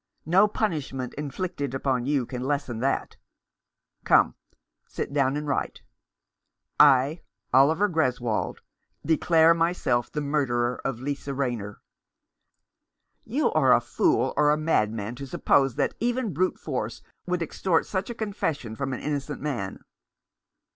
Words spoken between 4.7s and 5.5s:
sit down and